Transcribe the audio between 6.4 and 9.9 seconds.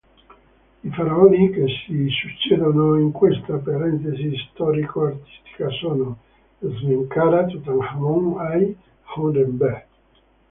Smenkhara, Tutankhamon, Ay, Horemheb.